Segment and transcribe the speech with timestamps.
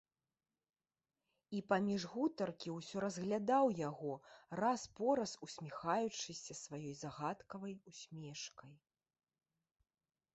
[1.57, 4.13] І паміж гутаркі ўсё разглядаў яго,
[4.61, 8.73] раз-пораз усміхаючыся сваёй загадкавай усмешкай.